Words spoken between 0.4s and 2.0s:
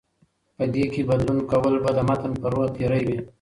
په دې کې بدلون کول به د